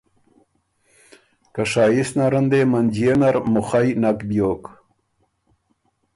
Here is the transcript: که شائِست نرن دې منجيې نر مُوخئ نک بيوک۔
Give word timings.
که 1.53 1.63
شائِست 1.71 2.13
نرن 2.17 2.45
دې 2.51 2.61
منجيې 2.71 3.13
نر 3.21 3.35
مُوخئ 3.53 3.89
نک 4.01 4.17
بيوک۔ 4.27 4.63